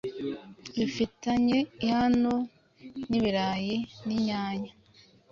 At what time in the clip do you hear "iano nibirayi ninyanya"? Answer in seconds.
1.85-4.71